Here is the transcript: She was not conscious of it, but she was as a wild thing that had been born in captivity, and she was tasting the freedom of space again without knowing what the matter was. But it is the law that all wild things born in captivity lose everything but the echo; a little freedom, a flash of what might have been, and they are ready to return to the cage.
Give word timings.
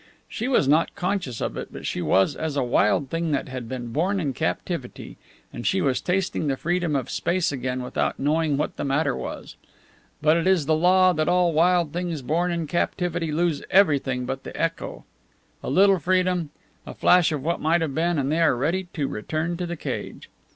She 0.27 0.47
was 0.47 0.67
not 0.67 0.95
conscious 0.95 1.41
of 1.41 1.55
it, 1.57 1.67
but 1.71 1.85
she 1.85 2.01
was 2.01 2.35
as 2.35 2.55
a 2.57 2.63
wild 2.63 3.11
thing 3.11 3.31
that 3.33 3.47
had 3.49 3.69
been 3.69 3.91
born 3.93 4.19
in 4.19 4.33
captivity, 4.33 5.17
and 5.53 5.67
she 5.67 5.79
was 5.79 6.01
tasting 6.01 6.47
the 6.47 6.57
freedom 6.57 6.95
of 6.95 7.07
space 7.11 7.51
again 7.51 7.83
without 7.83 8.17
knowing 8.17 8.57
what 8.57 8.77
the 8.77 8.83
matter 8.83 9.15
was. 9.15 9.57
But 10.19 10.37
it 10.37 10.47
is 10.47 10.65
the 10.65 10.75
law 10.75 11.13
that 11.13 11.29
all 11.29 11.53
wild 11.53 11.93
things 11.93 12.23
born 12.23 12.51
in 12.51 12.65
captivity 12.65 13.31
lose 13.31 13.61
everything 13.69 14.25
but 14.25 14.43
the 14.43 14.59
echo; 14.59 15.05
a 15.63 15.69
little 15.69 15.99
freedom, 15.99 16.49
a 16.83 16.95
flash 16.95 17.31
of 17.31 17.43
what 17.43 17.61
might 17.61 17.81
have 17.81 17.93
been, 17.93 18.17
and 18.17 18.31
they 18.31 18.41
are 18.41 18.55
ready 18.57 18.87
to 18.95 19.07
return 19.07 19.55
to 19.57 19.67
the 19.67 19.77
cage. 19.77 20.31